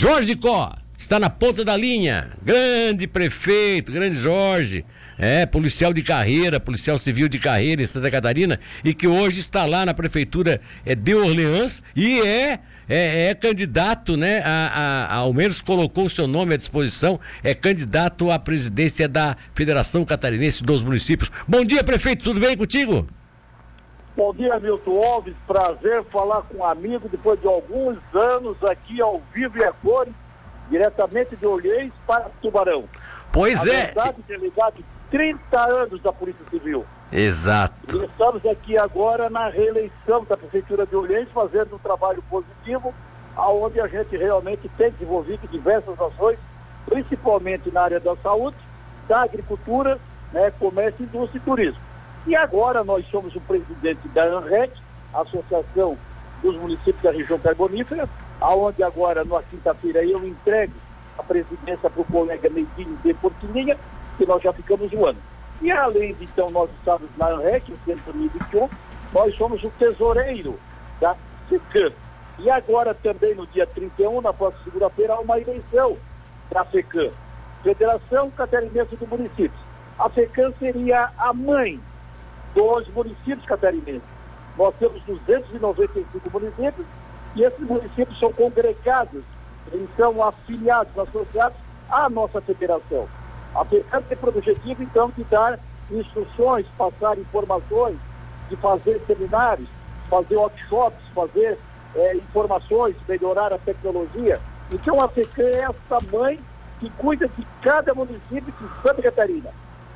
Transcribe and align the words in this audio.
Jorge 0.00 0.34
Có 0.34 0.72
está 0.96 1.18
na 1.18 1.28
ponta 1.28 1.62
da 1.62 1.76
linha. 1.76 2.30
Grande 2.42 3.06
prefeito, 3.06 3.92
grande 3.92 4.16
Jorge. 4.16 4.82
É, 5.18 5.44
policial 5.44 5.92
de 5.92 6.00
carreira, 6.00 6.58
policial 6.58 6.96
civil 6.96 7.28
de 7.28 7.38
carreira 7.38 7.82
em 7.82 7.86
Santa 7.86 8.10
Catarina 8.10 8.58
e 8.82 8.94
que 8.94 9.06
hoje 9.06 9.40
está 9.40 9.66
lá 9.66 9.84
na 9.84 9.92
prefeitura 9.92 10.62
é, 10.86 10.94
de 10.94 11.14
Orleans 11.14 11.82
e 11.94 12.18
é 12.18 12.60
é, 12.88 13.28
é, 13.28 13.34
candidato, 13.34 14.16
né? 14.16 14.40
A, 14.42 15.06
a, 15.10 15.14
ao 15.16 15.34
menos 15.34 15.60
colocou 15.60 16.06
o 16.06 16.10
seu 16.10 16.26
nome 16.26 16.54
à 16.54 16.56
disposição, 16.56 17.20
é 17.44 17.52
candidato 17.52 18.30
à 18.30 18.38
presidência 18.38 19.06
da 19.06 19.36
Federação 19.54 20.02
Catarinense 20.02 20.62
dos 20.62 20.82
Municípios. 20.82 21.30
Bom 21.46 21.62
dia, 21.62 21.84
prefeito, 21.84 22.24
tudo 22.24 22.40
bem 22.40 22.56
contigo? 22.56 23.06
Bom 24.16 24.34
dia, 24.34 24.58
Milton 24.58 25.02
Alves. 25.04 25.34
Prazer 25.46 26.04
falar 26.04 26.42
com 26.42 26.58
um 26.58 26.64
amigo 26.64 27.08
depois 27.08 27.40
de 27.40 27.46
alguns 27.46 27.98
anos 28.12 28.62
aqui 28.64 29.00
ao 29.00 29.20
vivo 29.32 29.58
e 29.58 29.64
a 29.64 29.72
cores, 29.72 30.12
diretamente 30.68 31.36
de 31.36 31.46
Olhês 31.46 31.92
para 32.06 32.28
Tubarão. 32.42 32.84
Pois 33.32 33.64
Na 33.64 33.72
é. 33.72 33.84
verdade, 33.86 34.22
delegado, 34.26 34.84
30 35.10 35.60
anos 35.60 36.02
da 36.02 36.12
Polícia 36.12 36.44
Civil. 36.50 36.84
Exato. 37.12 37.96
E 37.96 38.04
estamos 38.04 38.44
aqui 38.46 38.76
agora 38.76 39.30
na 39.30 39.48
reeleição 39.48 40.24
da 40.24 40.36
Prefeitura 40.36 40.84
de 40.84 40.94
Olhês, 40.96 41.28
fazendo 41.32 41.76
um 41.76 41.78
trabalho 41.78 42.22
positivo, 42.28 42.92
aonde 43.36 43.80
a 43.80 43.86
gente 43.86 44.16
realmente 44.16 44.68
tem 44.76 44.90
desenvolvido 44.90 45.48
diversas 45.48 46.00
ações, 46.00 46.38
principalmente 46.84 47.70
na 47.70 47.82
área 47.82 48.00
da 48.00 48.16
saúde, 48.16 48.56
da 49.08 49.22
agricultura, 49.22 49.98
né, 50.32 50.52
comércio, 50.58 51.04
indústria 51.04 51.38
e 51.38 51.42
turismo. 51.44 51.89
E 52.26 52.36
agora 52.36 52.84
nós 52.84 53.04
somos 53.10 53.34
o 53.34 53.40
presidente 53.40 54.06
da 54.08 54.24
ANREC, 54.24 54.72
Associação 55.14 55.96
dos 56.42 56.56
Municípios 56.56 57.02
da 57.02 57.10
Região 57.10 57.38
Carbonífera, 57.38 58.08
aonde 58.40 58.82
agora, 58.82 59.24
na 59.24 59.42
quinta-feira, 59.42 60.04
eu 60.04 60.26
entrego 60.26 60.72
a 61.18 61.22
presidência 61.22 61.88
para 61.88 62.00
o 62.00 62.04
colega 62.04 62.48
Neidinho 62.48 62.96
de 63.02 63.14
Portininha, 63.14 63.78
que 64.16 64.26
nós 64.26 64.42
já 64.42 64.52
ficamos 64.52 64.92
um 64.92 65.06
ano. 65.06 65.18
E 65.62 65.70
além 65.70 66.14
de, 66.14 66.24
então, 66.24 66.50
nós 66.50 66.70
estamos 66.78 67.08
na 67.16 67.28
ANREC, 67.28 67.72
em 67.72 67.94
2021, 67.94 68.68
nós 69.12 69.36
somos 69.36 69.62
o 69.62 69.70
tesoureiro 69.70 70.58
da 71.00 71.16
FECAM. 71.48 71.92
E 72.38 72.50
agora 72.50 72.94
também, 72.94 73.34
no 73.34 73.46
dia 73.46 73.66
31, 73.66 74.20
na 74.20 74.32
próxima 74.32 74.64
segunda-feira, 74.64 75.14
há 75.14 75.20
uma 75.20 75.38
eleição 75.38 75.96
da 76.50 76.64
FECAM, 76.64 77.10
Federação 77.62 78.30
Catarinense 78.30 78.96
de 78.96 79.06
Municípios. 79.06 79.60
A 79.98 80.08
FECAM 80.08 80.52
seria 80.58 81.10
a 81.18 81.32
mãe 81.34 81.78
dos 82.54 82.88
municípios 82.88 83.44
catarinenses. 83.44 84.02
Nós 84.56 84.74
temos 84.78 85.02
295 85.04 86.30
municípios 86.30 86.86
e 87.34 87.42
esses 87.42 87.60
municípios 87.60 88.18
são 88.18 88.32
congregados, 88.32 89.22
eles 89.72 89.88
são 89.96 90.22
afiliados, 90.22 90.98
associados 90.98 91.56
à 91.88 92.08
nossa 92.08 92.40
federação. 92.40 93.08
A 93.54 93.64
FECAM 93.64 94.02
tem 94.02 94.16
por 94.16 94.28
objetivo, 94.30 94.82
então, 94.82 95.10
de 95.16 95.24
dar 95.24 95.58
instruções, 95.90 96.66
passar 96.78 97.18
informações, 97.18 97.96
de 98.48 98.56
fazer 98.56 99.00
seminários, 99.06 99.68
fazer 100.08 100.36
workshops, 100.36 101.00
fazer 101.14 101.58
eh, 101.94 102.16
informações, 102.16 102.96
melhorar 103.08 103.52
a 103.52 103.58
tecnologia. 103.58 104.40
Então, 104.70 105.00
a 105.00 105.08
FECAM 105.08 105.42
é 105.42 105.62
essa 105.62 106.00
mãe 106.12 106.40
que 106.78 106.90
cuida 106.90 107.28
de 107.28 107.46
cada 107.60 107.92
município 107.94 108.52
de 108.52 108.82
Santa 108.82 109.02
Catarina. 109.02 109.50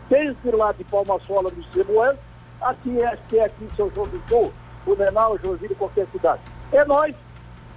Desde 0.09 0.51
lá 0.51 0.73
de 0.73 0.85
Palma 0.85 1.19
Sola, 1.27 1.51
no 1.51 1.65
Cebuano, 1.73 2.19
aqui 2.61 3.01
é, 3.01 3.17
que 3.29 3.39
é 3.39 3.45
aqui 3.45 3.65
em 3.65 3.77
São 3.77 3.91
João 3.91 4.09
do 4.09 4.21
Sul, 4.29 4.53
Blumenau, 4.85 5.39
Joinville, 5.39 5.75
qualquer 5.75 6.07
cidade. 6.13 6.41
É 6.73 6.85
nós 6.85 7.15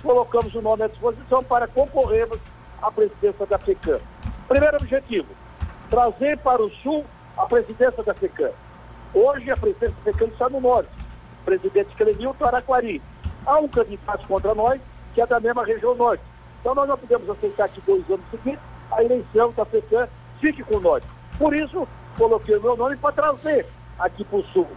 colocamos 0.01 0.53
o 0.55 0.61
nome 0.61 0.83
à 0.83 0.87
disposição 0.87 1.43
para 1.43 1.67
concorrermos 1.67 2.39
à 2.81 2.91
presidência 2.91 3.45
da 3.45 3.57
FECAM. 3.57 3.99
Primeiro 4.47 4.77
objetivo, 4.77 5.27
trazer 5.89 6.37
para 6.39 6.61
o 6.61 6.69
Sul 6.69 7.05
a 7.37 7.45
presidência 7.45 8.03
da 8.03 8.13
FECAM. 8.13 8.51
Hoje 9.13 9.51
a 9.51 9.57
presidência 9.57 9.95
da 10.03 10.11
FECAM 10.11 10.27
está 10.27 10.49
no 10.49 10.61
Norte, 10.61 10.89
presidente 11.45 11.95
Clenilton 11.95 12.45
Araquari. 12.45 13.01
Há 13.45 13.57
um 13.59 13.67
candidato 13.67 14.27
contra 14.27 14.53
nós, 14.53 14.79
que 15.13 15.21
é 15.21 15.25
da 15.25 15.39
mesma 15.39 15.65
região 15.65 15.95
Norte. 15.95 16.23
Então 16.61 16.75
nós 16.75 16.87
não 16.87 16.97
podemos 16.97 17.29
aceitar 17.29 17.69
que 17.69 17.81
dois 17.81 18.03
anos 18.09 18.25
seguintes 18.31 18.61
a 18.91 19.03
eleição 19.03 19.51
da 19.51 19.65
FECAM 19.65 20.07
fique 20.39 20.63
com 20.63 20.79
Norte. 20.79 21.07
Por 21.37 21.55
isso, 21.55 21.87
coloquei 22.17 22.55
o 22.55 22.61
meu 22.61 22.75
nome 22.75 22.95
para 22.97 23.11
trazer 23.11 23.65
aqui 23.99 24.23
para 24.23 24.39
o 24.39 24.43
Sul. 24.47 24.67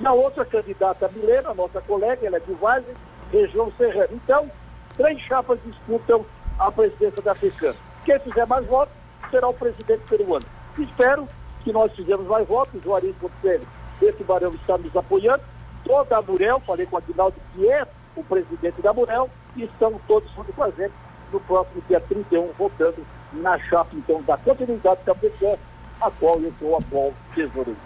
E 0.00 0.06
a 0.06 0.12
outra 0.12 0.44
candidata, 0.44 1.06
a 1.06 1.08
Milena, 1.08 1.54
nossa 1.54 1.80
colega, 1.80 2.26
ela 2.26 2.36
é 2.36 2.40
de 2.40 2.52
Vargas, 2.54 2.96
região 3.32 3.72
Serrana. 3.76 4.08
Então, 4.12 4.50
três 4.96 5.20
chapas 5.20 5.58
disputam 5.64 6.24
a 6.58 6.70
presidência 6.70 7.22
da 7.22 7.34
FECAM. 7.34 7.74
Quem 8.04 8.18
fizer 8.18 8.46
mais 8.46 8.66
votos 8.66 8.94
será 9.30 9.48
o 9.48 9.54
presidente 9.54 10.02
peruano. 10.08 10.44
Espero 10.78 11.28
que 11.62 11.72
nós 11.72 11.92
fizemos 11.92 12.26
mais 12.26 12.46
votos, 12.46 12.74
o 12.74 12.82
Juarez 12.82 13.14
Conselho, 13.20 13.66
esse 14.02 14.22
Barão 14.24 14.52
está 14.54 14.76
nos 14.76 14.94
apoiando, 14.94 15.42
toda 15.84 16.18
a 16.18 16.22
Murel, 16.22 16.60
falei 16.60 16.86
com 16.86 16.96
o 16.96 16.98
Aguinaldo, 16.98 17.36
que 17.54 17.70
é 17.70 17.86
o 18.16 18.22
presidente 18.24 18.82
da 18.82 18.92
Murel, 18.92 19.30
e 19.56 19.64
estamos 19.64 20.00
todos 20.06 20.28
a 20.58 20.70
gente 20.70 20.92
no 21.32 21.40
próximo 21.40 21.82
dia 21.88 22.00
31, 22.00 22.52
votando 22.58 23.04
na 23.32 23.58
chapa, 23.58 23.90
então, 23.94 24.22
da 24.22 24.36
continuidade 24.36 25.00
da 25.04 25.14
FECAM, 25.14 25.56
a 26.00 26.10
qual 26.10 26.38
eu 26.40 26.52
sou 26.58 26.70
o 26.70 26.76
atual 26.76 27.14
tesoureiro. 27.34 27.78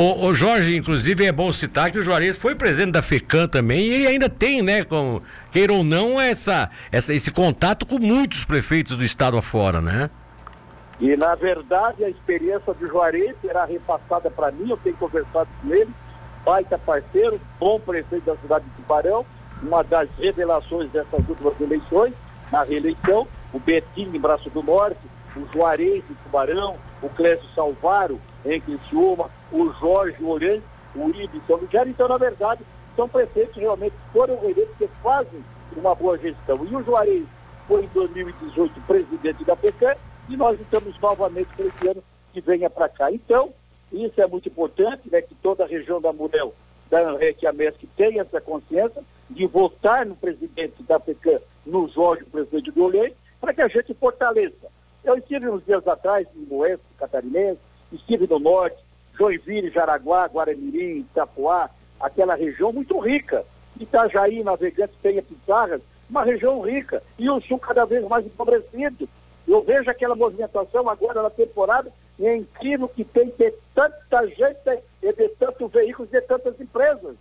O, 0.00 0.28
o, 0.28 0.34
Jorge, 0.34 0.74
inclusive, 0.74 1.26
é 1.26 1.30
bom 1.30 1.52
citar 1.52 1.92
que 1.92 1.98
o 1.98 2.02
Juarez 2.02 2.34
foi 2.34 2.54
presidente 2.54 2.92
da 2.92 3.02
FECAM 3.02 3.46
também 3.46 3.80
e 3.80 3.92
ele 3.92 4.06
ainda 4.06 4.30
tem, 4.30 4.62
né, 4.62 4.82
com, 4.82 5.20
queira 5.52 5.74
ou 5.74 5.84
não, 5.84 6.18
essa, 6.18 6.70
essa, 6.90 7.12
esse 7.12 7.30
contato 7.30 7.84
com 7.84 7.98
muitos 7.98 8.42
prefeitos 8.46 8.96
do 8.96 9.04
estado 9.04 9.36
afora, 9.36 9.82
né? 9.82 10.08
E, 10.98 11.14
na 11.18 11.34
verdade, 11.34 12.02
a 12.02 12.08
experiência 12.08 12.72
do 12.72 12.88
Juarez 12.88 13.36
será 13.42 13.66
repassada 13.66 14.30
para 14.30 14.50
mim, 14.50 14.70
eu 14.70 14.78
tenho 14.78 14.96
conversado 14.96 15.50
com 15.60 15.74
ele, 15.74 15.90
baita 16.46 16.78
parceiro, 16.78 17.38
bom 17.58 17.78
prefeito 17.78 18.24
da 18.24 18.36
cidade 18.38 18.64
de 18.64 18.70
Tubarão, 18.76 19.26
uma 19.62 19.84
das 19.84 20.08
revelações 20.18 20.90
dessas 20.90 21.28
últimas 21.28 21.60
eleições, 21.60 22.14
na 22.50 22.62
reeleição, 22.62 23.28
o 23.52 23.58
Betinho 23.58 24.16
em 24.16 24.18
Braço 24.18 24.48
do 24.48 24.62
Norte, 24.62 24.96
o 25.36 25.46
Juarez 25.52 26.02
em 26.10 26.14
Tubarão, 26.24 26.76
o 27.02 27.08
Clécio 27.10 27.46
Salvaro 27.54 28.18
em 28.44 28.60
Criciúma, 28.60 29.30
o 29.52 29.72
Jorge 29.72 30.22
Orães, 30.22 30.62
o 30.94 31.08
em 31.10 31.42
São 31.46 31.56
Lugero. 31.56 31.90
Então, 31.90 32.08
na 32.08 32.18
verdade, 32.18 32.62
são 32.96 33.08
prefeitos 33.08 33.54
que 33.54 33.60
realmente 33.60 33.94
foram 34.12 34.34
eleitos 34.42 34.76
que 34.76 34.88
fazem 35.02 35.42
uma 35.76 35.94
boa 35.94 36.18
gestão. 36.18 36.66
E 36.66 36.74
o 36.74 36.82
Juarez 36.82 37.24
foi 37.68 37.84
em 37.84 37.88
2018 37.88 38.80
presidente 38.82 39.44
da 39.44 39.54
PECAM 39.54 39.94
e 40.28 40.36
nós 40.36 40.60
estamos 40.60 40.98
novamente 41.00 41.48
para 41.56 41.66
esse 41.66 41.88
ano 41.88 42.02
que 42.32 42.40
venha 42.40 42.68
para 42.68 42.88
cá. 42.88 43.12
Então, 43.12 43.52
isso 43.92 44.20
é 44.20 44.26
muito 44.26 44.48
importante, 44.48 45.08
né, 45.10 45.20
que 45.20 45.34
toda 45.36 45.64
a 45.64 45.66
região 45.66 46.00
da 46.00 46.12
Murel, 46.12 46.54
da 46.90 47.00
ANREC 47.00 47.44
e 47.44 47.46
a 47.46 47.52
MESC 47.52 47.88
tenha 47.96 48.22
essa 48.22 48.40
consciência 48.40 49.02
de 49.28 49.46
votar 49.46 50.04
no 50.04 50.16
presidente 50.16 50.82
da 50.82 50.98
PECAM, 50.98 51.40
no 51.64 51.88
Jorge, 51.88 52.24
presidente 52.24 52.70
do 52.72 52.84
Olhei, 52.84 53.14
para 53.40 53.54
que 53.54 53.62
a 53.62 53.68
gente 53.68 53.94
fortaleça. 53.94 54.68
Eu 55.04 55.16
estive 55.16 55.48
uns 55.48 55.64
dias 55.64 55.86
atrás 55.86 56.26
em 56.36 56.46
Oeste 56.54 56.84
Catarinense, 56.98 57.60
estive 57.92 58.26
no 58.26 58.38
Norte, 58.38 58.78
Joinville, 59.18 59.70
Jaraguá, 59.70 60.26
Guaramirim, 60.26 61.00
Itapuá, 61.00 61.68
aquela 62.00 62.34
região 62.34 62.72
muito 62.72 62.98
rica. 62.98 63.44
Itajaí, 63.78 64.42
Navegantes, 64.42 64.96
Penha, 65.02 65.22
Pizarras, 65.22 65.80
uma 66.08 66.24
região 66.24 66.60
rica. 66.60 67.02
E 67.18 67.28
o 67.28 67.40
Sul 67.40 67.58
cada 67.58 67.84
vez 67.84 68.06
mais 68.08 68.26
empobrecido. 68.26 69.08
Eu 69.46 69.62
vejo 69.62 69.90
aquela 69.90 70.14
movimentação 70.14 70.88
agora 70.88 71.22
na 71.22 71.30
temporada 71.30 71.92
e 72.18 72.26
é 72.26 72.36
incrível 72.36 72.88
que 72.88 73.04
tem 73.04 73.26
de 73.26 73.52
tanta 73.74 74.28
gente 74.28 74.82
e 75.02 75.12
de 75.12 75.28
tantos 75.30 75.70
veículos 75.70 76.10
de 76.10 76.20
tantas 76.20 76.60
empresas. 76.60 77.16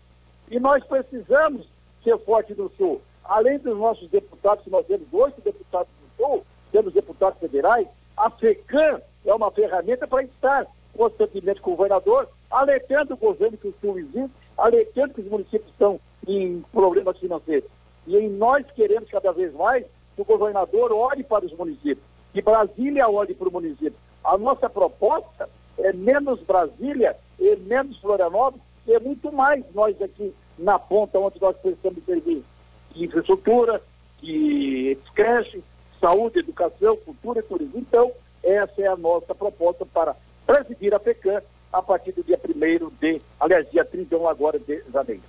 E 0.50 0.60
nós 0.60 0.84
precisamos 0.84 1.68
ser 2.04 2.18
forte 2.20 2.54
no 2.54 2.70
Sul. 2.78 3.02
Além 3.24 3.58
dos 3.60 3.78
nossos 3.78 4.10
deputados, 4.10 4.66
nós 4.68 4.86
temos 4.86 5.08
oito 5.12 5.40
deputados 5.42 5.88
do 6.02 6.24
Sul, 6.24 6.46
temos 6.72 6.94
deputados 6.94 7.40
federais, 7.40 7.88
a 8.18 8.30
FECAM 8.30 9.02
é 9.26 9.34
uma 9.34 9.52
ferramenta 9.52 10.08
para 10.08 10.24
estar 10.24 10.68
constantemente 10.96 11.62
com 11.62 11.72
o 11.72 11.76
governador, 11.76 12.28
alertando 12.50 13.14
o 13.14 13.18
governo 13.18 13.58
que 13.58 13.68
o 13.68 13.76
Sul 13.80 14.00
existe, 14.00 14.32
alertando 14.58 15.14
que 15.14 15.22
os 15.22 15.28
municípios 15.28 15.70
estão 15.70 16.00
em 16.28 16.64
problemas 16.72 17.18
financeiros. 17.18 17.70
E 18.08 18.18
em 18.18 18.30
nós 18.30 18.66
queremos 18.76 19.10
cada 19.10 19.32
vez 19.32 19.54
mais 19.54 19.86
que 20.16 20.22
o 20.22 20.26
governador 20.26 20.92
olhe 20.92 21.24
para 21.24 21.46
os 21.46 21.54
municípios, 21.54 22.06
que 22.34 22.42
Brasília 22.42 23.08
olhe 23.10 23.34
para 23.34 23.48
o 23.48 23.52
município. 23.52 23.96
A 24.24 24.38
nossa 24.38 24.70
proposta 24.70 25.50
é 25.78 25.94
menos 25.94 26.42
Brasília 26.42 27.16
e 27.40 27.56
menos 27.58 27.98
Florianópolis 28.00 28.62
e 28.88 29.00
muito 29.00 29.32
mais 29.32 29.64
nós 29.74 30.02
aqui 30.02 30.34
na 30.58 30.78
ponta 30.78 31.20
onde 31.20 31.40
nós 31.40 31.56
prestamos 31.58 32.04
serviço 32.04 32.44
de 32.92 33.06
infraestrutura, 33.06 33.82
de 34.22 34.98
creche, 35.14 35.64
saúde, 36.02 36.40
educação, 36.40 36.98
cultura 36.98 37.40
e 37.40 37.44
turismo. 37.44 37.80
Então, 37.80 38.12
essa 38.50 38.82
é 38.82 38.88
a 38.88 38.96
nossa 38.96 39.34
proposta 39.36 39.86
para 39.86 40.16
presidir 40.46 40.94
a 40.94 41.00
FECAM 41.00 41.42
a 41.72 41.82
partir 41.82 42.12
do 42.14 42.24
dia 42.24 42.40
1 42.44 42.92
de, 43.00 43.22
aliás, 43.40 43.70
dia 43.70 43.86
31 43.86 44.28
agora 44.28 44.60
de 44.60 44.82
janeiro. 44.92 45.22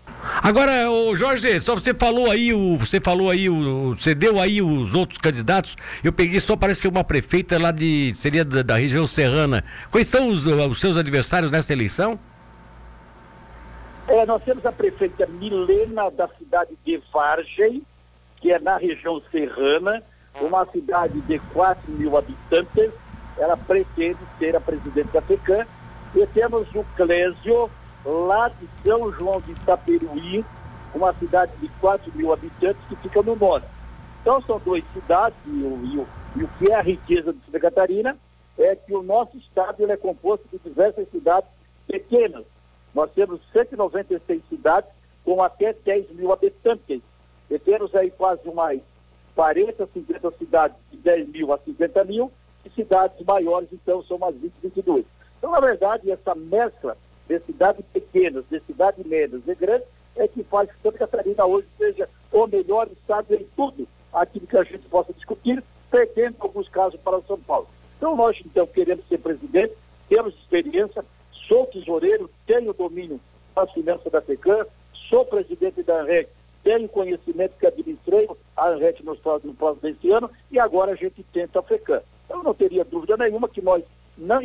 Agora, 0.42 0.90
o 0.90 1.14
Jorge, 1.14 1.60
só 1.60 1.74
você 1.74 1.92
falou 1.92 2.30
aí, 2.30 2.52
o, 2.54 2.76
você 2.76 2.98
falou 2.98 3.30
aí, 3.30 3.48
o, 3.48 3.94
você 3.94 4.14
deu 4.14 4.40
aí 4.40 4.62
os 4.62 4.94
outros 4.94 5.18
candidatos, 5.18 5.76
eu 6.02 6.12
peguei 6.12 6.40
só, 6.40 6.56
parece 6.56 6.80
que 6.80 6.88
uma 6.88 7.04
prefeita 7.04 7.58
lá 7.58 7.70
de, 7.70 8.12
seria 8.14 8.44
da, 8.44 8.62
da 8.62 8.76
região 8.76 9.06
serrana. 9.06 9.62
Quais 9.90 10.08
são 10.08 10.28
os, 10.28 10.46
os 10.46 10.80
seus 10.80 10.96
adversários 10.96 11.50
nessa 11.50 11.72
eleição? 11.72 12.18
É, 14.08 14.26
nós 14.26 14.42
temos 14.42 14.64
a 14.66 14.72
prefeita 14.72 15.26
Milena 15.26 16.10
da 16.10 16.26
cidade 16.28 16.76
de 16.84 17.00
Vargem, 17.12 17.82
que 18.40 18.50
é 18.50 18.58
na 18.58 18.76
região 18.76 19.22
serrana, 19.30 20.02
uma 20.40 20.66
cidade 20.66 21.20
de 21.20 21.38
4 21.52 21.92
mil 21.92 22.16
habitantes. 22.16 22.90
Ela 23.40 23.56
pretende 23.56 24.20
ser 24.38 24.54
a 24.54 24.60
presidente 24.60 25.10
da 25.12 25.20
FECAM. 25.20 25.66
E 26.14 26.26
temos 26.28 26.68
o 26.74 26.84
Clésio, 26.96 27.70
lá 28.04 28.48
de 28.48 28.68
São 28.84 29.12
João 29.12 29.40
de 29.40 29.52
Itaperuí, 29.52 30.44
uma 30.94 31.12
cidade 31.14 31.52
de 31.60 31.68
4 31.80 32.12
mil 32.14 32.32
habitantes 32.32 32.82
que 32.88 32.96
fica 32.96 33.22
no 33.22 33.34
norte. 33.34 33.66
Então 34.20 34.40
são 34.42 34.58
duas 34.58 34.84
cidades, 34.92 35.36
e 35.46 35.50
o, 35.50 35.80
e 35.84 35.98
o, 35.98 36.06
e 36.36 36.44
o 36.44 36.48
que 36.58 36.70
é 36.70 36.74
a 36.74 36.82
riqueza 36.82 37.32
de 37.32 37.40
Santa 37.46 37.60
Catarina 37.60 38.16
é 38.58 38.76
que 38.76 38.94
o 38.94 39.02
nosso 39.02 39.36
estado 39.38 39.82
ele 39.82 39.92
é 39.92 39.96
composto 39.96 40.46
de 40.52 40.58
diversas 40.58 41.08
cidades 41.10 41.48
pequenas, 41.86 42.44
nós 42.94 43.10
temos 43.12 43.40
196 43.52 44.42
cidades 44.48 44.90
com 45.24 45.42
até 45.42 45.72
10 45.72 46.10
mil 46.12 46.32
habitantes. 46.32 47.00
E 47.50 47.58
temos 47.58 47.94
aí 47.94 48.10
quase 48.10 48.48
mais 48.52 48.80
40, 49.34 49.88
50 49.92 50.30
cidades 50.32 50.76
de 50.90 50.98
10 50.98 51.28
mil 51.28 51.52
a 51.52 51.58
50 51.58 52.04
mil, 52.04 52.30
e 52.64 52.70
cidades 52.70 53.24
maiores, 53.24 53.68
então, 53.72 54.02
são 54.02 54.16
umas 54.16 54.34
20, 54.34 54.52
22. 54.62 55.04
Então, 55.38 55.50
na 55.50 55.60
verdade, 55.60 56.10
essa 56.10 56.34
mescla 56.34 56.96
de 57.28 57.38
cidades 57.40 57.84
pequenas, 57.92 58.44
de 58.50 58.60
cidades 58.60 59.04
médias 59.06 59.42
e 59.46 59.54
grandes, 59.54 59.86
é 60.16 60.26
que 60.26 60.42
faz 60.42 60.68
que 60.70 60.82
Santa 60.82 60.98
Catarina 60.98 61.46
hoje 61.46 61.66
seja 61.78 62.08
o 62.32 62.46
melhor 62.46 62.88
estado 62.88 63.34
em 63.34 63.46
tudo 63.56 63.86
aquilo 64.12 64.46
que 64.46 64.56
a 64.56 64.64
gente 64.64 64.86
possa 64.88 65.12
discutir, 65.12 65.62
perdendo 65.90 66.36
alguns 66.40 66.68
casos 66.68 67.00
para 67.00 67.20
São 67.22 67.38
Paulo. 67.38 67.68
Então, 67.96 68.16
nós, 68.16 68.36
então, 68.44 68.66
queremos 68.66 69.06
ser 69.08 69.18
presidente, 69.18 69.74
temos 70.08 70.34
experiência, 70.34 71.04
sou 71.48 71.66
tesoureiro, 71.66 72.30
tenho 72.46 72.72
domínio 72.72 73.20
das 73.54 73.70
finanças 73.72 74.10
da 74.10 74.20
FECAM, 74.20 74.66
sou 74.92 75.24
presidente 75.24 75.82
da 75.82 76.00
ANREC, 76.00 76.28
tenho 76.62 76.88
conhecimento 76.88 77.56
que 77.58 77.66
administrei 77.66 78.28
a 78.56 78.68
ANREC 78.68 79.02
próximos, 79.02 79.56
próximos 79.56 79.94
desse 79.94 80.10
ano 80.10 80.30
e 80.50 80.58
agora 80.58 80.92
a 80.92 80.96
gente 80.96 81.22
tenta 81.32 81.60
a 81.60 81.62
FECAM. 81.62 82.02
Então 82.30 82.44
não 82.44 82.54
teria 82.54 82.84
dúvida 82.84 83.16
nenhuma 83.16 83.48
que 83.48 83.60
nós 83.60 83.82
não, 84.16 84.38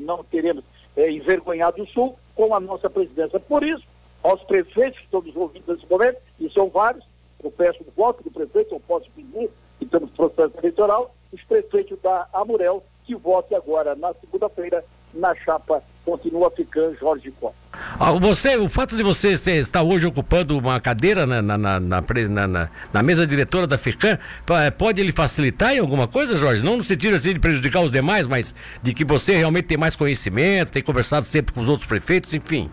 não 0.00 0.22
teremos 0.22 0.62
é, 0.94 1.10
envergonhado 1.10 1.82
o 1.82 1.86
Sul 1.86 2.14
com 2.34 2.54
a 2.54 2.60
nossa 2.60 2.90
presidência. 2.90 3.40
Por 3.40 3.64
isso, 3.64 3.84
aos 4.22 4.42
prefeitos 4.42 4.98
que 4.98 5.06
estão 5.06 5.24
envolvidos 5.24 5.66
nesse 5.66 5.90
momento, 5.90 6.18
e 6.38 6.50
são 6.50 6.68
vários, 6.68 7.02
eu 7.42 7.50
peço 7.50 7.82
o 7.82 7.90
voto 7.96 8.22
do 8.22 8.30
prefeito, 8.30 8.74
eu 8.74 8.80
posso 8.80 9.10
pedir, 9.12 9.48
estamos 9.80 10.10
no 10.10 10.14
processo 10.14 10.58
eleitoral, 10.58 11.14
os 11.32 11.42
prefeitos 11.42 11.98
da 12.02 12.28
Amurel, 12.34 12.84
que 13.06 13.14
vote 13.14 13.54
agora 13.54 13.94
na 13.94 14.12
segunda-feira 14.12 14.84
na 15.14 15.34
chapa 15.34 15.82
continua 16.04 16.50
ficando 16.50 16.98
Jorge 16.98 17.30
Costa. 17.30 17.56
Ah, 17.98 18.12
você, 18.12 18.58
o 18.58 18.68
fato 18.68 18.94
de 18.94 19.02
você 19.02 19.32
estar 19.32 19.82
hoje 19.82 20.06
ocupando 20.06 20.58
uma 20.58 20.78
cadeira 20.78 21.26
na, 21.26 21.40
na, 21.40 21.56
na, 21.56 21.80
na, 21.80 22.68
na 22.92 23.02
mesa 23.02 23.26
diretora 23.26 23.66
da 23.66 23.78
FECAM, 23.78 24.18
eh, 24.50 24.70
pode 24.70 25.02
lhe 25.02 25.12
facilitar 25.12 25.72
em 25.72 25.78
alguma 25.78 26.06
coisa, 26.06 26.36
Jorge? 26.36 26.62
Não 26.62 26.76
no 26.76 26.84
sentido 26.84 27.16
assim 27.16 27.32
de 27.32 27.40
prejudicar 27.40 27.80
os 27.80 27.90
demais, 27.90 28.26
mas 28.26 28.54
de 28.82 28.92
que 28.92 29.02
você 29.02 29.34
realmente 29.34 29.68
tem 29.68 29.78
mais 29.78 29.96
conhecimento, 29.96 30.72
tem 30.72 30.82
conversado 30.82 31.24
sempre 31.24 31.54
com 31.54 31.62
os 31.62 31.70
outros 31.70 31.88
prefeitos, 31.88 32.34
enfim. 32.34 32.70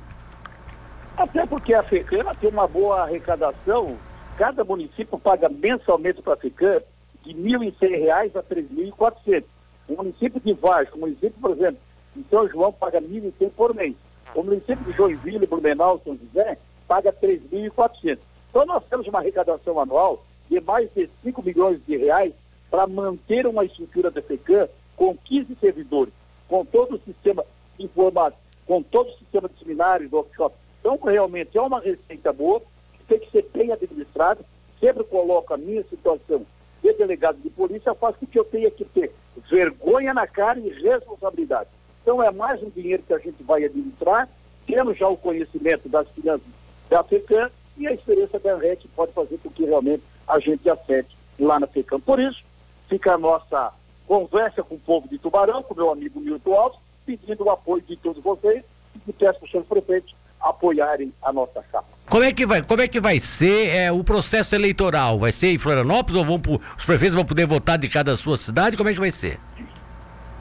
Até 1.15 1.45
porque 1.45 1.73
a 1.73 1.83
FECAM 1.83 2.25
tem 2.41 2.49
uma 2.49 2.67
boa 2.67 3.03
arrecadação, 3.03 3.95
cada 4.37 4.65
município 4.65 5.17
paga 5.17 5.47
mensalmente 5.47 6.21
para 6.21 6.33
a 6.33 6.37
FECAM 6.37 6.81
de 7.25 7.31
R$ 7.31 7.71
1.100 7.71 8.09
a 8.09 8.19
R$ 8.23 8.29
3.400. 8.29 9.43
O 9.87 9.95
município 9.95 10.41
de 10.43 10.51
Vasco, 10.51 10.97
o 10.97 10.99
município, 10.99 11.35
por 11.39 11.51
exemplo, 11.51 11.79
em 12.17 12.25
São 12.29 12.45
João 12.49 12.73
paga 12.73 12.99
R$ 12.99 13.07
1.100 13.07 13.51
por 13.55 13.73
mês. 13.73 13.95
O 14.35 14.43
município 14.43 14.83
de 14.83 14.91
Joinville, 14.93 15.45
Blumenau, 15.45 16.01
São 16.03 16.17
José, 16.17 16.57
paga 16.87 17.13
R$ 17.21 17.27
3.400. 17.27 18.17
Então 18.49 18.65
nós 18.65 18.83
temos 18.89 19.07
uma 19.07 19.19
arrecadação 19.19 19.79
anual 19.79 20.23
de 20.49 20.59
mais 20.59 20.89
de 20.93 21.09
5 21.23 21.41
milhões 21.43 21.79
de 21.85 21.97
reais 21.97 22.33
para 22.69 22.87
manter 22.87 23.45
uma 23.45 23.63
estrutura 23.65 24.09
da 24.09 24.21
FECAM 24.21 24.67
com 24.95 25.15
15 25.15 25.55
servidores, 25.59 26.13
com 26.47 26.65
todo 26.65 26.95
o 26.95 26.99
sistema 26.99 27.45
informático, 27.79 28.41
com 28.65 28.81
todo 28.81 29.09
o 29.09 29.17
sistema 29.17 29.49
de 29.49 29.57
seminários, 29.59 30.11
workshops. 30.11 30.57
Então, 30.79 30.97
realmente, 30.97 31.57
é 31.57 31.61
uma 31.61 31.79
receita 31.79 32.33
boa, 32.33 32.59
que 32.59 33.03
tem 33.07 33.19
que 33.19 33.31
ser 33.31 33.47
bem 33.53 33.71
administrada. 33.71 34.41
Sempre 34.79 35.03
coloco 35.03 35.53
a 35.53 35.57
minha 35.57 35.83
situação 35.83 36.45
de 36.81 36.93
delegado 36.93 37.37
de 37.37 37.49
polícia, 37.49 37.93
faz 37.95 38.15
com 38.17 38.25
que 38.25 38.37
eu 38.37 38.43
tenha 38.43 38.69
que 38.69 38.83
ter 38.83 39.11
vergonha 39.49 40.13
na 40.13 40.27
cara 40.27 40.59
e 40.59 40.69
responsabilidade. 40.69 41.69
Então 42.03 42.21
é 42.21 42.29
mais 42.31 42.61
um 42.61 42.69
dinheiro 42.69 43.01
que 43.01 43.13
a 43.13 43.17
gente 43.17 43.41
vai 43.43 43.63
administrar, 43.63 44.27
temos 44.67 44.97
já 44.97 45.07
o 45.07 45.15
conhecimento 45.15 45.87
das 45.87 46.05
finanças 46.09 46.45
da 46.89 47.01
FECAM 47.01 47.49
e 47.77 47.87
a 47.87 47.93
experiência 47.93 48.37
da 48.39 48.53
ANREC 48.53 48.87
pode 48.89 49.13
fazer 49.13 49.39
com 49.41 49.49
que 49.49 49.63
realmente 49.63 50.03
a 50.27 50.37
gente 50.37 50.69
acerte 50.69 51.15
lá 51.39 51.61
na 51.61 51.65
FECAM. 51.65 52.01
Por 52.01 52.19
isso, 52.19 52.43
fica 52.89 53.13
a 53.13 53.17
nossa 53.17 53.73
conversa 54.05 54.61
com 54.61 54.75
o 54.75 54.79
povo 54.79 55.07
de 55.07 55.17
Tubarão, 55.17 55.63
com 55.63 55.73
meu 55.73 55.89
amigo 55.89 56.19
Milton 56.19 56.53
Alves, 56.53 56.79
pedindo 57.05 57.45
o 57.45 57.49
apoio 57.49 57.81
de 57.81 57.95
todos 57.95 58.21
vocês 58.21 58.63
e 59.07 59.13
peço 59.13 59.39
para 59.39 59.45
os 59.45 59.51
seus 59.51 59.65
prefeitos 59.65 60.13
apoiarem 60.41 61.13
a 61.21 61.31
nossa 61.31 61.63
chapa. 61.71 61.87
Como 62.09 62.23
é 62.23 62.33
que 62.33 62.45
vai, 62.45 62.61
como 62.61 62.81
é 62.81 62.87
que 62.87 62.99
vai 62.99 63.17
ser 63.17 63.69
é, 63.69 63.91
o 63.91 64.03
processo 64.03 64.53
eleitoral? 64.53 65.17
Vai 65.17 65.31
ser 65.31 65.47
em 65.47 65.57
Florianópolis 65.57 66.19
ou 66.19 66.25
vão, 66.25 66.59
os 66.77 66.83
prefeitos 66.83 67.15
vão 67.15 67.23
poder 67.23 67.47
votar 67.47 67.77
de 67.77 67.87
cada 67.87 68.15
sua 68.17 68.35
cidade? 68.35 68.75
Como 68.75 68.89
é 68.89 68.93
que 68.93 68.99
vai 68.99 69.09
ser? 69.09 69.39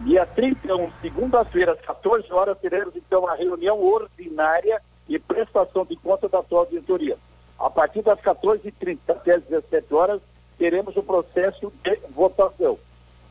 Dia 0.04 0.26
31, 0.26 0.90
segunda-feira, 1.00 1.72
às 1.72 1.80
14 1.80 2.32
horas, 2.32 2.58
teremos 2.58 2.96
então 2.96 3.24
a 3.28 3.36
reunião 3.36 3.80
ordinária 3.80 4.82
e 5.08 5.16
prestação 5.16 5.84
de 5.84 5.94
conta 5.94 6.28
da 6.28 6.42
sua 6.42 6.60
auditoria. 6.60 7.16
A 7.56 7.70
partir 7.70 8.02
das 8.02 8.18
14h30 8.18 8.98
até 9.08 9.34
as 9.34 9.44
17 9.44 9.94
horas, 9.94 10.20
teremos 10.58 10.96
o 10.96 11.04
processo 11.04 11.72
de 11.84 11.96
votação. 12.10 12.80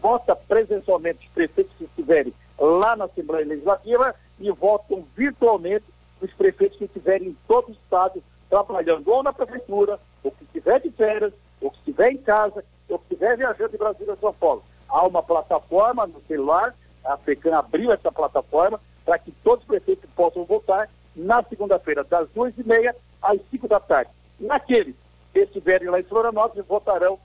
Vota 0.01 0.33
presencialmente 0.33 1.27
os 1.27 1.33
prefeitos 1.33 1.73
que 1.77 1.83
estiverem 1.83 2.33
lá 2.57 2.95
na 2.95 3.03
Assembleia 3.03 3.45
Legislativa 3.45 4.15
e 4.39 4.49
votam 4.51 5.05
virtualmente 5.13 5.83
os 6.21 6.31
prefeitos 6.31 6.77
que 6.77 6.85
estiverem 6.85 7.29
em 7.29 7.37
todo 7.49 7.67
o 7.67 7.71
estado 7.73 8.23
trabalhando 8.49 9.11
ou 9.11 9.21
na 9.21 9.33
prefeitura, 9.33 9.99
ou 10.23 10.31
que 10.31 10.45
estiver 10.45 10.79
de 10.79 10.89
férias, 10.91 11.33
ou 11.59 11.69
que 11.69 11.77
estiver 11.79 12.11
em 12.13 12.17
casa, 12.17 12.63
ou 12.87 12.97
que 12.97 13.13
estiver 13.13 13.35
viajando 13.35 13.71
de 13.71 13.77
Brasília 13.77 14.13
a 14.13 14.17
São 14.17 14.33
Paulo 14.33 14.63
há 14.91 15.05
uma 15.07 15.23
plataforma 15.23 16.05
no 16.05 16.21
celular, 16.27 16.75
a 17.03 17.17
FECAM 17.17 17.57
abriu 17.57 17.91
essa 17.91 18.11
plataforma 18.11 18.79
para 19.05 19.17
que 19.17 19.31
todos 19.43 19.63
os 19.63 19.67
prefeitos 19.67 20.09
possam 20.15 20.43
votar 20.43 20.89
na 21.15 21.41
segunda-feira, 21.43 22.03
das 22.03 22.29
duas 22.29 22.53
e 22.57 22.63
meia 22.63 22.95
às 23.21 23.39
cinco 23.49 23.67
da 23.67 23.79
tarde. 23.79 24.11
Naqueles 24.39 24.95
que 25.33 25.39
estiverem 25.39 25.89
lá 25.89 25.99
em 25.99 26.03
Florianópolis, 26.03 26.65
votarão 26.65 27.17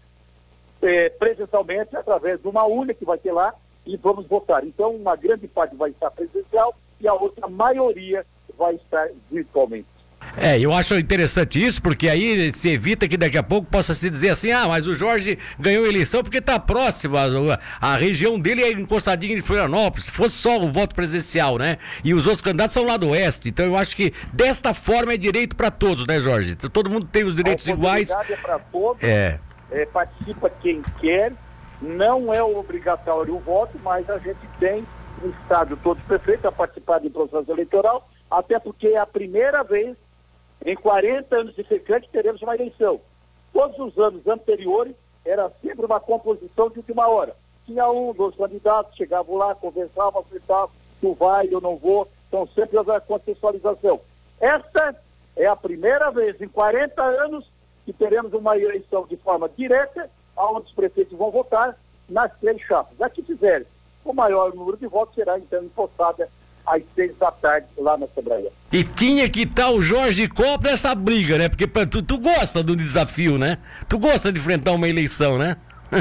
eh, 0.83 1.11
presencialmente 1.11 1.97
através 1.97 2.41
de 2.41 2.49
uma 2.49 2.65
urna 2.65 2.95
que 2.95 3.05
vai 3.05 3.19
ter 3.19 3.33
lá 3.33 3.55
e 3.85 3.97
vamos 3.97 4.27
votar. 4.27 4.65
Então, 4.65 4.95
uma 4.95 5.17
grande 5.17 5.47
parte 5.49 5.77
vai 5.77 5.91
estar 5.91 6.11
presencial 6.11 6.75
e 7.01 7.09
a 7.09 7.15
outra 7.15 7.47
maioria 7.49 8.25
vai 8.57 8.75
estar 8.75 9.09
virtualmente. 9.31 9.96
É, 10.39 10.59
eu 10.61 10.73
acho 10.75 10.95
interessante 10.99 11.65
isso, 11.65 11.81
porque 11.81 12.09
aí 12.09 12.53
se 12.53 12.69
evita 12.69 13.09
que 13.09 13.17
daqui 13.17 13.39
a 13.39 13.43
pouco 13.43 13.69
possa 13.71 13.95
se 13.95 14.11
dizer 14.11 14.31
assim, 14.31 14.51
ah, 14.53 14.69
mas 14.69 14.87
o 14.87 14.93
Jorge 14.93 15.39
ganhou 15.59 15.85
a 15.85 15.89
eleição 15.89 16.23
porque 16.23 16.39
está 16.39 16.59
próximo, 16.59 17.17
a, 17.17 17.59
a, 17.81 17.97
região 17.97 18.39
dele 18.39 18.63
é 18.63 18.71
encostadinha 18.71 19.35
de 19.35 19.41
Florianópolis, 19.41 20.07
se 20.07 20.13
fosse 20.13 20.35
só 20.35 20.59
o 20.59 20.71
voto 20.71 20.95
presencial, 20.95 21.57
né? 21.57 21.79
E 22.05 22.13
os 22.13 22.27
outros 22.27 22.43
candidatos 22.43 22.75
são 22.75 22.85
lá 22.85 22.99
do 22.99 23.11
oeste, 23.11 23.49
então 23.49 23.65
eu 23.65 23.77
acho 23.77 23.97
que 23.97 24.13
desta 24.31 24.75
forma 24.75 25.15
é 25.15 25.17
direito 25.17 25.57
para 25.57 25.71
todos, 25.71 26.07
né, 26.07 26.21
Jorge? 26.21 26.55
Todo 26.55 26.91
mundo 26.91 27.09
tem 27.11 27.25
os 27.25 27.35
direitos 27.35 27.67
a 27.67 27.73
iguais. 27.73 28.11
é 28.11 28.37
para 28.37 28.59
todos, 28.59 29.03
é. 29.03 29.39
É, 29.71 29.87
participa 29.87 30.51
quem 30.63 30.83
quer, 31.01 31.33
não 31.81 32.33
é 32.33 32.43
obrigatório 32.43 33.35
o 33.35 33.41
voto, 33.41 33.79
mas 33.83 34.09
a 34.11 34.19
gente 34.19 34.39
tem 34.61 34.87
no 35.23 35.31
estado 35.31 35.79
todos 35.83 36.03
os 36.03 36.07
prefeitos 36.07 36.45
a 36.45 36.53
participar 36.53 36.99
do 36.99 37.11
processo 37.11 37.51
eleitoral, 37.51 38.07
até 38.31 38.59
porque 38.59 38.89
é 38.89 38.99
a 38.99 39.07
primeira 39.07 39.65
vez 39.65 39.97
em 40.65 40.75
40 40.75 41.37
anos 41.37 41.55
de 41.55 41.65
secante 41.65 42.09
teremos 42.11 42.43
uma 42.43 42.55
eleição. 42.55 43.01
Todos 43.53 43.79
os 43.79 43.99
anos 43.99 44.27
anteriores 44.27 44.95
era 45.25 45.51
sempre 45.63 45.85
uma 45.85 46.01
composição 46.01 46.71
de 46.71 46.79
última 46.79 47.09
hora. 47.09 47.35
Tinha 47.65 47.91
um, 47.91 48.13
dois 48.13 48.35
candidatos, 48.37 48.97
chegavam 48.97 49.37
lá, 49.37 49.55
conversavam, 49.55 50.21
acertavam, 50.21 50.71
tu 51.01 51.15
vai, 51.15 51.49
eu 51.51 51.61
não 51.61 51.77
vou. 51.77 52.09
Então 52.29 52.47
sempre 52.55 52.77
houve 52.77 52.93
a 52.93 53.01
contextualização. 53.01 54.01
Esta 54.41 54.95
é 55.37 55.47
a 55.47 55.57
primeira 55.57 56.11
vez 56.11 56.41
em 56.41 56.49
40 56.49 57.03
anos 57.03 57.47
que 57.85 57.93
teremos 57.93 58.33
uma 58.33 58.57
eleição 58.57 59.07
de 59.07 59.17
forma 59.17 59.49
direta, 59.49 60.11
onde 60.37 60.67
os 60.67 60.73
prefeitos 60.73 61.17
vão 61.17 61.31
votar 61.31 61.77
nas 62.09 62.33
três 62.39 62.61
chapas. 62.63 63.01
A 63.01 63.09
que 63.09 63.23
fizerem 63.23 63.67
o 64.05 64.13
maior 64.13 64.55
número 64.55 64.77
de 64.77 64.87
votos 64.87 65.15
será 65.15 65.39
então 65.39 65.63
impostada 65.63 66.29
às 66.67 66.83
seis 66.95 67.17
da 67.17 67.31
tarde 67.31 67.67
lá 67.79 67.97
na 67.97 68.07
Assembleia. 68.07 68.51
E 68.73 68.83
tinha 68.83 69.29
que 69.31 69.43
estar 69.43 69.71
o 69.71 69.81
Jorge 69.81 70.29
Copa 70.29 70.69
nessa 70.69 70.95
briga, 70.95 71.39
né? 71.39 71.49
Porque 71.49 71.67
tu, 71.87 72.03
tu 72.03 72.19
gosta 72.19 72.63
do 72.63 72.75
desafio, 72.75 73.39
né? 73.39 73.59
Tu 73.89 73.99
gosta 73.99 74.33
de 74.33 74.41
enfrentar 74.41 74.73
uma 74.73 74.89
eleição, 74.89 75.39
né? 75.39 75.57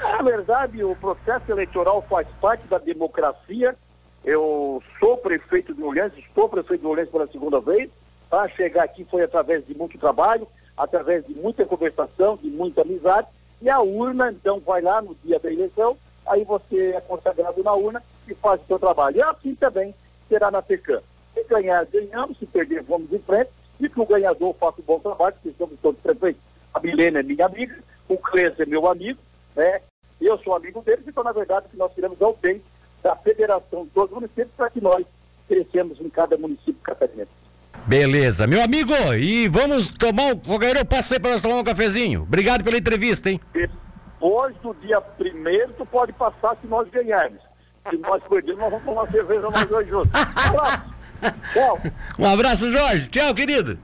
Na 0.00 0.22
verdade, 0.22 0.84
o 0.84 0.94
processo 0.94 1.50
eleitoral 1.50 2.04
faz 2.08 2.28
parte 2.40 2.66
da 2.68 2.78
democracia. 2.78 3.74
Eu 4.22 4.82
sou 5.00 5.16
prefeito 5.16 5.74
de 5.74 5.82
Orleans, 5.82 6.12
estou 6.16 6.48
prefeito 6.48 6.82
de 6.82 6.86
Orleans 6.86 7.08
pela 7.08 7.26
segunda 7.26 7.60
vez. 7.60 7.88
Para 8.28 8.48
chegar 8.50 8.84
aqui 8.84 9.06
foi 9.10 9.22
através 9.22 9.66
de 9.66 9.74
muito 9.74 9.98
trabalho, 9.98 10.46
através 10.76 11.26
de 11.26 11.34
muita 11.34 11.64
conversação, 11.64 12.36
de 12.36 12.48
muita 12.48 12.82
amizade. 12.82 13.28
E 13.62 13.70
a 13.70 13.80
urna, 13.80 14.30
então, 14.30 14.60
vai 14.60 14.82
lá 14.82 15.00
no 15.00 15.16
dia 15.24 15.38
da 15.38 15.50
eleição, 15.50 15.96
aí 16.26 16.44
você 16.44 16.92
é 16.94 17.00
consagrado 17.00 17.62
na 17.62 17.72
urna 17.72 18.02
e 18.28 18.34
faz 18.34 18.60
o 18.60 18.66
seu 18.66 18.78
trabalho. 18.78 19.16
E 19.16 19.22
assim 19.22 19.54
também 19.54 19.94
será 20.28 20.50
na 20.50 20.62
PECAM. 20.62 21.00
Se 21.32 21.44
ganhar, 21.44 21.84
ganhamos, 21.86 22.38
se 22.38 22.46
perder, 22.46 22.82
vamos 22.82 23.12
em 23.12 23.18
frente, 23.18 23.50
e 23.80 23.88
que 23.88 24.00
o 24.00 24.06
ganhador 24.06 24.54
faça 24.54 24.80
um 24.80 24.84
bom 24.84 24.98
trabalho, 24.98 25.34
porque 25.34 25.56
somos 25.58 25.78
todos 25.80 26.00
prefeitos. 26.00 26.40
A 26.72 26.80
Milena 26.80 27.20
é 27.20 27.22
minha 27.22 27.46
amiga, 27.46 27.76
o 28.08 28.16
Clês 28.16 28.58
é 28.58 28.66
meu 28.66 28.88
amigo, 28.88 29.18
né? 29.56 29.80
Eu 30.20 30.38
sou 30.38 30.54
amigo 30.54 30.80
deles, 30.82 31.04
então, 31.06 31.24
na 31.24 31.32
verdade, 31.32 31.66
que 31.70 31.76
nós 31.76 31.92
queremos 31.92 32.20
é 32.20 32.26
o 32.26 32.34
bem 32.34 32.62
da 33.02 33.14
federação 33.16 33.84
de 33.84 33.90
todos 33.90 34.10
os 34.10 34.16
municípios 34.16 34.52
para 34.56 34.70
que 34.70 34.80
nós 34.80 35.04
crescemos 35.46 36.00
em 36.00 36.08
cada 36.08 36.38
município 36.38 36.80
catarinense. 36.82 37.30
Beleza, 37.86 38.46
meu 38.46 38.62
amigo, 38.62 38.94
e 39.18 39.46
vamos 39.48 39.88
tomar 39.88 40.34
o 40.34 40.40
Fogueiro, 40.40 40.84
passa 40.86 41.16
aí 41.16 41.20
para 41.20 41.32
nós 41.32 41.42
tomar 41.42 41.56
um 41.56 41.64
cafezinho. 41.64 42.22
Obrigado 42.22 42.64
pela 42.64 42.78
entrevista, 42.78 43.28
hein? 43.28 43.40
Depois 43.52 44.56
do 44.62 44.72
dia 44.74 45.00
primeiro, 45.00 45.74
tu 45.76 45.84
pode 45.84 46.12
passar 46.12 46.56
se 46.60 46.66
nós 46.66 46.88
ganharmos. 46.88 47.40
Se 47.90 47.96
nós 47.98 48.22
perdermos, 48.28 48.60
nós 48.60 48.70
vamos 48.70 48.84
tomar 48.84 49.10
cerveja 49.10 49.50
nós 49.50 49.66
dois 49.66 49.88
juntos. 49.88 50.10
Um 50.44 50.58
abraço. 50.58 50.94
Tchau. 51.54 51.80
Um 52.18 52.26
abraço, 52.26 52.70
Jorge. 52.70 53.08
Tchau, 53.08 53.34
querido. 53.34 53.78